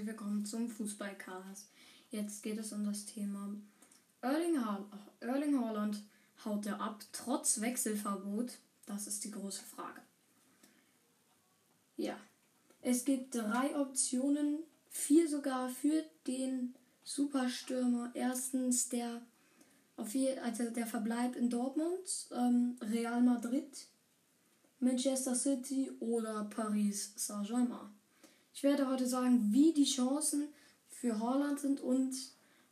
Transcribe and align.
herzlich 0.00 0.18
willkommen 0.18 0.46
zum 0.46 0.70
Fußballcast. 0.70 1.68
Jetzt 2.10 2.42
geht 2.42 2.58
es 2.58 2.72
um 2.72 2.86
das 2.86 3.04
Thema 3.04 3.54
Erling, 4.22 4.64
ha 4.64 4.82
Erling 5.20 5.60
Haaland 5.60 6.02
haut 6.42 6.64
er 6.64 6.80
ab, 6.80 7.04
trotz 7.12 7.60
Wechselverbot? 7.60 8.52
Das 8.86 9.06
ist 9.06 9.22
die 9.24 9.30
große 9.30 9.62
Frage. 9.62 10.00
Ja, 11.98 12.16
es 12.80 13.04
gibt 13.04 13.34
drei 13.34 13.78
Optionen, 13.78 14.60
vier 14.88 15.28
sogar 15.28 15.68
für 15.68 16.02
den 16.26 16.74
Superstürmer. 17.04 18.10
Erstens 18.14 18.88
der, 18.88 19.20
also 19.96 20.70
der 20.70 20.86
Verbleib 20.86 21.36
in 21.36 21.50
Dortmund, 21.50 22.28
ähm, 22.32 22.78
Real 22.80 23.20
Madrid, 23.20 23.86
Manchester 24.78 25.34
City 25.34 25.90
oder 26.00 26.44
Paris 26.44 27.12
Saint-Germain. 27.16 27.99
Ich 28.60 28.64
werde 28.64 28.88
heute 28.88 29.06
sagen, 29.06 29.54
wie 29.54 29.72
die 29.72 29.86
Chancen 29.86 30.46
für 30.90 31.18
Holland 31.18 31.58
sind 31.58 31.80
und 31.80 32.14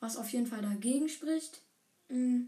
was 0.00 0.16
auf 0.16 0.30
jeden 0.30 0.46
Fall 0.46 0.62
dagegen 0.62 1.10
spricht. 1.10 1.60
Mm. 2.08 2.44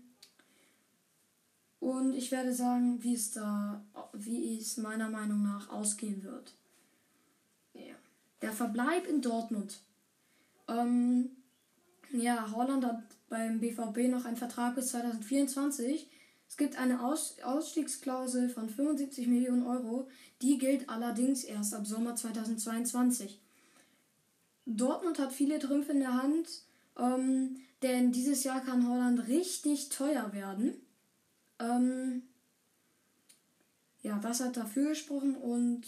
Und 1.78 2.14
ich 2.14 2.30
werde 2.30 2.54
sagen, 2.54 3.02
wie 3.02 3.12
es 3.12 3.32
da, 3.32 3.84
wie 4.14 4.58
es 4.58 4.78
meiner 4.78 5.10
Meinung 5.10 5.42
nach 5.42 5.68
ausgehen 5.68 6.22
wird. 6.22 6.54
Ja. 7.74 7.96
Der 8.40 8.52
Verbleib 8.52 9.06
in 9.06 9.20
Dortmund. 9.20 9.80
Ähm, 10.66 11.28
ja, 12.12 12.50
Holland 12.52 12.86
hat 12.86 13.02
beim 13.28 13.60
BVB 13.60 14.08
noch 14.08 14.24
einen 14.24 14.38
Vertrag 14.38 14.76
bis 14.76 14.86
2024. 14.86 16.08
Es 16.48 16.56
gibt 16.56 16.76
eine 16.78 17.04
Aus 17.04 17.36
Ausstiegsklausel 17.42 18.48
von 18.48 18.68
75 18.68 19.26
Millionen 19.26 19.66
Euro, 19.66 20.08
die 20.42 20.58
gilt 20.58 20.88
allerdings 20.88 21.44
erst 21.44 21.74
ab 21.74 21.86
Sommer 21.86 22.16
2022. 22.16 23.40
Dortmund 24.64 25.18
hat 25.18 25.32
viele 25.32 25.58
Trümpfe 25.58 25.92
in 25.92 26.00
der 26.00 26.22
Hand, 26.22 26.48
ähm, 26.98 27.60
denn 27.82 28.12
dieses 28.12 28.44
Jahr 28.44 28.64
kann 28.64 28.88
Holland 28.88 29.28
richtig 29.28 29.90
teuer 29.90 30.32
werden. 30.32 30.74
Ähm, 31.58 32.22
ja, 34.02 34.18
das 34.18 34.40
hat 34.40 34.56
dafür 34.56 34.90
gesprochen 34.90 35.36
und 35.36 35.82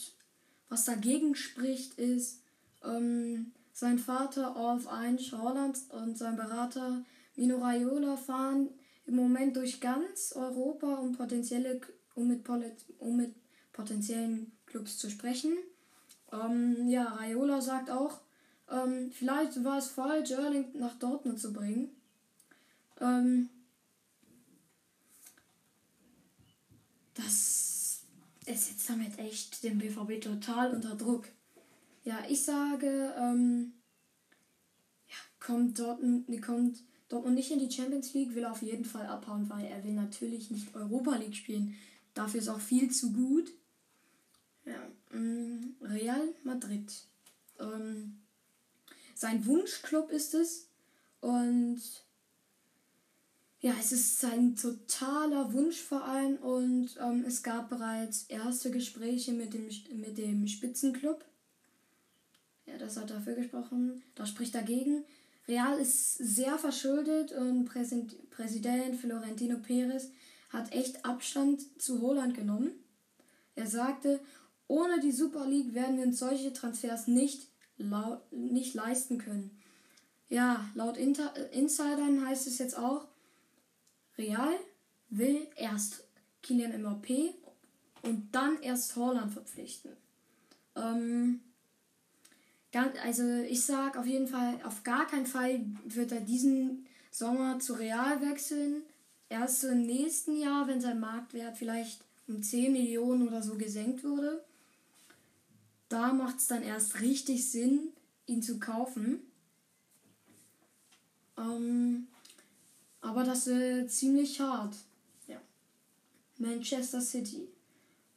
was 0.69 0.85
dagegen 0.85 1.35
spricht, 1.35 1.95
ist 1.99 2.43
ähm, 2.85 3.53
sein 3.73 3.99
Vater 3.99 4.57
Olaf 4.57 4.87
Einsch 4.87 5.33
Holland 5.33 5.79
und 5.91 6.19
sein 6.19 6.37
Berater 6.37 7.05
Mino 7.37 7.59
Raiola 7.59 8.17
fahren 8.17 8.69
im 9.09 9.17
Moment 9.17 9.57
durch 9.57 9.81
ganz 9.81 10.33
Europa, 10.37 10.95
um, 10.97 11.17
potenzielle, 11.17 11.81
um, 12.15 12.29
mit, 12.29 12.47
um 12.99 13.17
mit 13.17 13.35
potenziellen 13.73 14.53
Clubs 14.67 14.99
zu 14.99 15.11
sprechen. 15.11 15.57
Ähm, 16.31 16.89
ja, 16.89 17.05
Raiola 17.05 17.61
sagt 17.63 17.91
auch, 17.91 18.21
ähm, 18.71 19.11
vielleicht 19.11 19.65
war 19.65 19.79
es 19.79 19.89
falsch, 19.89 20.31
Erling 20.31 20.67
nach 20.75 20.99
Dortmund 20.99 21.41
zu 21.41 21.55
bringen. 21.55 21.89
Ähm, 23.01 23.49
das 27.15 28.03
ist 28.45 28.71
jetzt 28.71 28.91
damit 28.91 29.19
echt 29.19 29.63
den 29.63 29.79
BVB 29.79 30.21
total 30.21 30.75
unter 30.75 30.95
Druck. 30.97 31.29
Ja, 32.05 32.19
ich 32.29 32.45
sage, 32.45 33.15
ähm, 33.19 33.73
ja, 35.09 35.17
kommt 35.41 35.79
Dortmund, 35.79 36.43
kommt 36.43 36.83
Dortmund 37.09 37.37
nicht 37.37 37.51
in 37.51 37.59
die 37.59 37.71
Champions 37.71 38.13
League, 38.15 38.35
will 38.35 38.45
auf 38.45 38.63
jeden 38.63 38.85
Fall 38.85 39.07
abhauen, 39.07 39.49
weil 39.49 39.65
er 39.65 39.83
will 39.85 39.95
natürlich 39.95 40.51
nicht 40.51 40.75
Europa 40.75 41.17
League 41.17 41.37
spielen. 41.37 41.75
Dafür 42.15 42.41
ist 42.41 42.49
auch 42.49 42.61
viel 42.61 42.91
zu 42.91 43.13
gut. 43.13 43.53
Ja, 44.65 45.19
mm, 45.19 45.77
Real 45.81 46.35
Madrid. 46.45 46.93
Ähm, 47.59 48.19
sein 49.15 49.47
Wunschclub 49.47 50.11
ist 50.11 50.35
es. 50.35 50.69
Und 51.21 51.81
ja, 53.61 53.75
es 53.81 53.91
ist 53.91 54.21
sein 54.21 54.55
totaler 54.55 55.53
Wunschverein 55.53 56.37
und 56.39 56.91
ähm, 57.01 57.25
es 57.27 57.43
gab 57.43 57.69
bereits 57.71 58.25
erste 58.25 58.71
Gespräche 58.71 59.33
mit 59.33 59.53
dem, 59.53 59.69
mit 60.01 60.17
dem 60.17 60.47
Spitzenclub. 60.47 61.25
Ja, 62.67 62.79
das 62.79 62.97
hat 62.97 63.11
dafür 63.11 63.35
gesprochen. 63.35 64.03
Das 64.15 64.29
spricht 64.29 64.55
dagegen. 64.55 65.05
Real 65.49 65.81
ist 65.81 66.19
sehr 66.19 66.59
verschuldet 66.59 67.33
und 67.33 67.65
Präsident 67.65 68.97
Florentino 69.01 69.59
Perez 69.59 70.11
hat 70.51 70.73
echt 70.73 71.05
Abstand 71.05 71.81
zu 71.81 72.03
Holland 72.03 72.35
genommen. 72.35 72.73
Er 73.55 73.67
sagte, 73.67 74.21
ohne 74.67 75.01
die 75.01 75.13
Super 75.13 75.47
League 75.47 75.75
werden 75.75 75.97
wir 75.97 76.05
uns 76.05 76.19
solche 76.19 76.53
Transfers 76.53 77.09
nicht, 77.09 77.49
nicht 78.31 78.75
leisten 78.75 79.19
können. 79.19 79.59
Ja, 80.29 80.69
laut 80.75 80.99
Inter 80.99 81.35
Insidern 81.53 82.27
heißt 82.27 82.47
es 82.47 82.59
jetzt 82.59 82.77
auch, 82.77 83.09
Real 84.19 84.55
will 85.09 85.47
erst 85.57 86.05
Kylian 86.43 86.85
Mbappé 86.85 87.33
und 88.03 88.29
dann 88.33 88.61
erst 88.61 88.95
Holland 88.97 89.33
verpflichten. 89.33 89.93
Ähm, 90.77 91.41
also 92.73 93.25
ich 93.49 93.65
sag 93.65 93.97
auf 93.97 94.07
jeden 94.07 94.29
Fall, 94.29 94.61
auf 94.65 94.83
gar 94.83 95.07
keinen 95.07 95.27
Fall 95.27 95.65
wird 95.85 96.13
er 96.13 96.21
diesen 96.21 96.87
Sommer 97.11 97.59
zu 97.61 97.75
Real 97.75 98.21
wechseln. 98.21 98.83
Erst 99.29 99.61
so 99.61 99.69
im 99.69 99.83
nächsten 99.83 100.39
Jahr, 100.39 100.67
wenn 100.69 100.81
sein 100.81 101.01
Marktwert 101.01 101.57
vielleicht 101.57 102.05
um 102.27 102.43
10 102.43 102.73
Millionen 102.73 103.27
oder 103.27 103.43
so 103.43 103.57
gesenkt 103.57 104.05
wurde. 104.05 104.45
Da 105.89 106.13
macht 106.13 106.39
es 106.39 106.47
dann 106.47 106.63
erst 106.63 107.01
richtig 107.01 107.51
Sinn, 107.51 107.93
ihn 108.27 108.43
zu 108.43 108.59
kaufen. 108.59 109.21
Ähm, 111.39 112.09
aber 113.01 113.25
das 113.25 113.47
ist 113.47 113.99
ziemlich 113.99 114.41
hart. 114.41 114.77
Ja. 115.27 115.41
Manchester 116.37 117.01
City. 117.01 117.49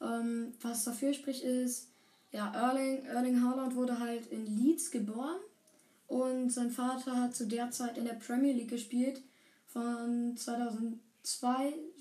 Ähm, 0.00 0.52
was 0.60 0.84
dafür 0.84 1.14
spricht 1.14 1.44
ist, 1.44 1.88
ja, 2.32 2.52
Erling, 2.52 3.04
Erling 3.04 3.42
Haaland 3.42 3.74
wurde 3.74 3.98
halt 3.98 4.26
in 4.26 4.46
Leeds 4.46 4.90
geboren 4.90 5.38
und 6.08 6.50
sein 6.50 6.70
Vater 6.70 7.14
hat 7.20 7.34
zu 7.34 7.46
der 7.46 7.70
Zeit 7.70 7.96
in 7.98 8.04
der 8.04 8.14
Premier 8.14 8.52
League 8.52 8.70
gespielt 8.70 9.22
von 9.66 10.36
2002, 10.36 10.98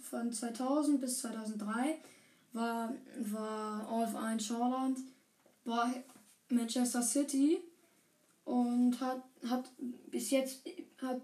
von 0.02 0.32
2000 0.32 1.00
bis 1.00 1.20
2003 1.20 2.00
war, 2.54 2.94
war 3.20 3.92
Olaf 3.92 4.16
Ein 4.16 4.40
Haaland 4.40 5.00
bei 5.64 6.04
Manchester 6.50 7.02
City 7.02 7.60
und 8.46 9.00
hat, 9.00 9.22
hat 9.48 9.70
bis 10.10 10.32
jetzt 10.32 10.64
hat 10.98 11.22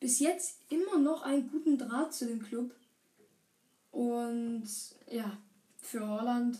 bis 0.00 0.18
jetzt 0.18 0.60
immer 0.68 0.98
noch 0.98 1.22
einen 1.22 1.50
guten 1.50 1.78
Draht 1.78 2.12
zu 2.12 2.26
dem 2.26 2.42
Club. 2.42 2.74
Und 3.90 4.66
ja, 5.10 5.38
für 5.80 6.06
Holland 6.06 6.58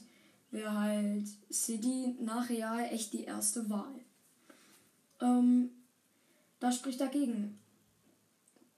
wäre 0.54 0.80
halt 0.80 1.26
City 1.52 2.14
nach 2.20 2.48
Real 2.48 2.84
echt 2.90 3.12
die 3.12 3.24
erste 3.24 3.68
Wahl. 3.68 3.94
Ähm, 5.20 5.70
das 6.60 6.76
spricht 6.76 7.00
dagegen. 7.00 7.58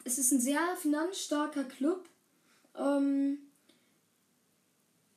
Es 0.05 0.19
ist 0.19 0.33
ein 0.33 0.41
sehr 0.41 0.61
finanzstarker 0.81 1.65
Club. 1.65 2.09
Ähm, 2.75 3.39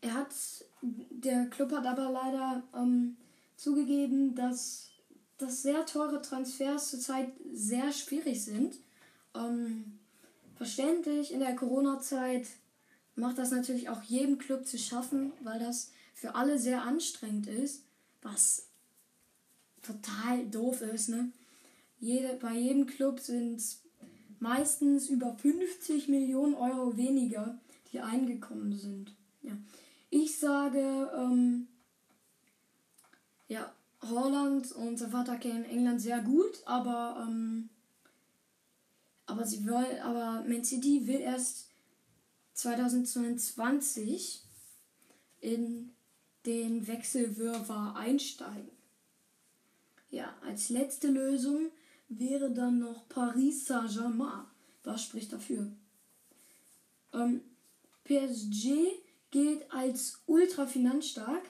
er 0.02 0.14
hat, 0.14 0.34
der 0.82 1.46
Club 1.48 1.72
hat 1.72 1.86
aber 1.86 2.12
leider 2.12 2.64
ähm, 2.76 3.16
zugegeben, 3.56 4.36
dass, 4.36 4.90
dass 5.38 5.62
sehr 5.62 5.86
teure 5.86 6.22
Transfers 6.22 6.90
zurzeit 6.90 7.32
sehr 7.54 7.92
schwierig 7.94 8.44
sind. 8.44 8.76
Ähm, 9.34 9.98
verständlich, 10.56 11.32
in 11.32 11.40
der 11.40 11.56
Corona-Zeit 11.56 12.48
macht 13.16 13.38
das 13.38 13.52
natürlich 13.52 13.90
auch 13.90 14.02
jedem 14.04 14.38
Club 14.38 14.66
zu 14.66 14.78
schaffen, 14.78 15.32
weil 15.42 15.60
das 15.60 15.92
für 16.20 16.36
alle 16.36 16.60
sehr 16.60 16.84
anstrengend 16.84 17.48
ist, 17.48 17.86
was 18.22 18.68
total 19.82 20.46
doof 20.48 20.82
ist. 20.82 21.08
Ne? 21.08 21.32
Jede, 22.02 22.34
bei 22.34 22.56
jedem 22.56 22.88
Club 22.88 23.22
sind 23.22 23.64
meistens 24.40 25.08
über 25.08 25.34
50 25.34 26.10
Millionen 26.10 26.56
Euro 26.56 26.98
weniger, 26.98 27.58
die 27.94 28.02
eingekommen 28.02 28.74
sind. 28.78 29.16
Ja. 29.44 29.54
Ich 30.10 30.38
sage, 30.38 31.10
ähm, 31.16 31.70
ja, 33.48 33.74
Holland 34.02 34.74
und 34.74 34.98
sein 34.98 35.12
Vater 35.12 35.38
kennen 35.38 35.64
England 35.64 36.02
sehr 36.02 36.22
gut, 36.22 36.62
aber, 36.66 37.26
ähm, 37.30 37.70
aber 39.26 39.46
sie 39.46 39.66
wollen, 39.66 40.02
aber 40.02 40.44
Man 40.46 40.66
City 40.66 41.08
will 41.08 41.22
erst 41.22 41.70
2022 42.56 44.44
in 45.40 45.92
den 46.50 46.88
Wechselwirrwarr 46.88 47.96
einsteigen. 47.96 48.72
Ja, 50.10 50.34
als 50.44 50.70
letzte 50.70 51.08
Lösung 51.10 51.70
wäre 52.08 52.52
dann 52.52 52.80
noch 52.80 53.08
Paris 53.08 53.68
Saint-Germain. 53.68 54.46
Was 54.84 55.04
spricht 55.04 55.32
dafür? 55.32 55.72
Ähm, 57.14 57.42
PSG 58.04 58.72
gilt 59.30 59.72
als 59.72 60.24
ultra 60.26 60.66
finanzstark. 60.66 61.44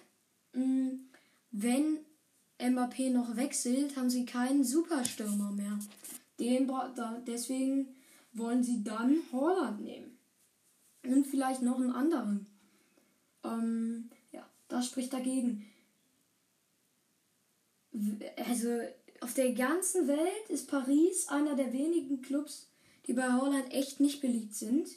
Mm, 0.52 1.06
wenn 1.52 2.00
Mbappé 2.60 3.10
noch 3.10 3.38
wechselt, 3.38 3.96
haben 3.96 4.10
sie 4.10 4.26
keinen 4.26 4.66
Superstürmer 4.66 5.54
mehr. 5.54 5.80
Den, 6.42 6.70
deswegen 7.26 7.96
wollen 8.34 8.64
sie 8.64 8.84
dann 8.84 9.22
Holland 9.32 9.80
nehmen. 9.80 10.18
Und 11.06 11.26
vielleicht 11.26 11.62
noch 11.62 11.78
einen 11.78 11.92
anderen. 11.92 12.48
Ähm, 13.46 14.10
das 14.70 14.86
spricht 14.86 15.12
dagegen. 15.12 15.66
Also 18.48 18.70
auf 19.20 19.34
der 19.34 19.54
ganzen 19.54 20.08
Welt 20.08 20.50
ist 20.50 20.70
Paris 20.70 21.28
einer 21.28 21.56
der 21.56 21.74
wenigen 21.74 22.22
Clubs, 22.22 22.70
die 23.08 23.14
bei 23.14 23.34
Holland 23.34 23.74
echt 23.74 24.00
nicht 24.00 24.22
beliebt 24.22 24.56
sind. 24.56 24.88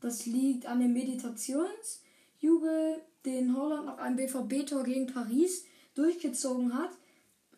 Das 0.00 0.24
liegt 0.24 0.64
an 0.66 0.80
dem 0.80 0.94
Meditationsjubel, 0.94 3.02
den 3.26 3.54
Holland 3.54 3.84
nach 3.86 3.98
einem 3.98 4.16
BVB-Tor 4.16 4.84
gegen 4.84 5.06
Paris 5.06 5.66
durchgezogen 5.94 6.72
hat. 6.72 6.92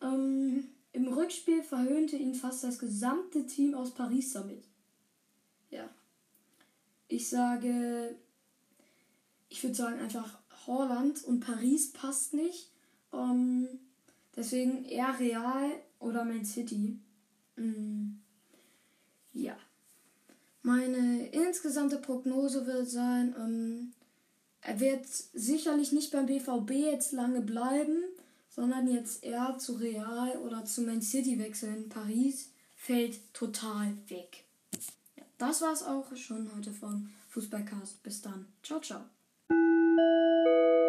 Ähm, 0.01 0.67
Im 0.91 1.07
Rückspiel 1.07 1.63
verhöhnte 1.63 2.17
ihn 2.17 2.35
fast 2.35 2.65
das 2.65 2.79
gesamte 2.79 3.45
Team 3.45 3.75
aus 3.75 3.93
Paris 3.93 4.33
damit. 4.33 4.65
Ja. 5.69 5.89
Ich 7.07 7.29
sage, 7.29 8.17
ich 9.47 9.63
würde 9.63 9.75
sagen 9.75 9.99
einfach 9.99 10.42
Holland 10.67 11.23
und 11.23 11.39
Paris 11.41 11.91
passt 11.91 12.33
nicht. 12.33 12.69
Ähm, 13.13 13.67
deswegen 14.35 14.85
eher 14.85 15.19
Real 15.19 15.71
oder 15.99 16.25
Man 16.25 16.45
City. 16.45 16.99
Mm, 17.55 18.17
ja. 19.33 19.55
Meine 20.61 21.27
insgesamte 21.27 21.97
Prognose 21.97 22.65
wird 22.65 22.89
sein, 22.89 23.35
ähm, 23.37 23.93
er 24.61 24.79
wird 24.79 25.05
sicherlich 25.33 25.91
nicht 25.91 26.11
beim 26.11 26.25
BVB 26.25 26.71
jetzt 26.71 27.11
lange 27.11 27.41
bleiben, 27.41 28.01
sondern 28.49 28.87
jetzt 28.87 29.23
eher 29.23 29.57
zu 29.59 29.73
Real 29.73 30.37
oder 30.37 30.63
zu 30.63 30.83
Man 30.83 31.01
City 31.01 31.37
wechseln. 31.37 31.89
Paris 31.89 32.49
fällt 32.75 33.33
total 33.33 33.93
weg. 34.07 34.45
Ja, 35.17 35.23
das 35.37 35.61
war's 35.61 35.83
auch 35.83 36.15
schon 36.15 36.49
heute 36.55 36.71
von 36.71 37.09
Fußballcast. 37.29 38.01
Bis 38.03 38.21
dann. 38.21 38.45
Ciao, 38.61 38.79
ciao. 38.79 39.01
Thank 39.95 40.45
you. 40.45 40.82